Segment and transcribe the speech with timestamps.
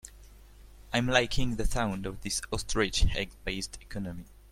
[0.91, 4.25] I'm liking the sound of this ostrich egg based economy.